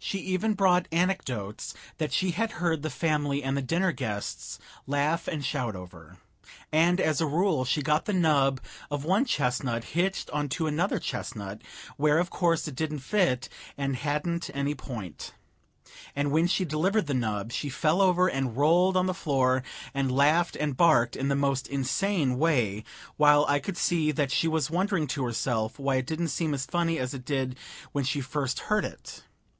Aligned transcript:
She 0.00 0.18
even 0.18 0.54
brought 0.54 0.88
anecdotes 0.90 1.72
that 1.98 2.12
she 2.12 2.32
had 2.32 2.50
heard 2.58 2.82
the 2.82 2.90
family 2.90 3.44
and 3.44 3.56
the 3.56 3.62
dinner 3.62 3.92
guests 3.92 4.58
laugh 4.88 5.28
and 5.28 5.44
shout 5.44 5.76
over; 5.76 6.16
and 6.72 7.00
as 7.00 7.20
a 7.20 7.26
rule 7.26 7.64
she 7.64 7.80
got 7.80 8.06
the 8.06 8.12
nub 8.12 8.60
of 8.90 9.04
one 9.04 9.24
chestnut 9.24 9.84
hitched 9.84 10.28
onto 10.30 10.66
another 10.66 10.98
chestnut, 10.98 11.62
where, 11.96 12.18
of 12.18 12.30
course, 12.30 12.66
it 12.66 12.74
didn't 12.74 12.98
fit 12.98 13.48
and 13.78 13.94
hadn't 13.94 14.50
any 14.52 14.74
point; 14.74 15.32
and 16.16 16.32
when 16.32 16.48
she 16.48 16.64
delivered 16.64 17.06
the 17.06 17.14
nub 17.14 17.52
she 17.52 17.68
fell 17.68 18.02
over 18.02 18.26
and 18.26 18.56
rolled 18.56 18.96
on 18.96 19.06
the 19.06 19.14
floor 19.14 19.62
and 19.94 20.10
laughed 20.10 20.56
and 20.56 20.76
barked 20.76 21.14
in 21.14 21.28
the 21.28 21.36
most 21.36 21.68
insane 21.68 22.36
way, 22.36 22.82
while 23.16 23.46
I 23.48 23.60
could 23.60 23.76
see 23.76 24.10
that 24.10 24.32
she 24.32 24.48
was 24.48 24.68
wondering 24.72 25.06
to 25.06 25.24
herself 25.24 25.78
why 25.78 25.94
it 25.94 26.06
didn't 26.06 26.28
seem 26.28 26.52
as 26.52 26.66
funny 26.66 26.98
as 26.98 27.14
it 27.14 27.24
did 27.24 27.56
when 27.92 28.02
she 28.04 28.20
first 28.20 28.58
heard 28.58 28.84
it. 28.84 29.22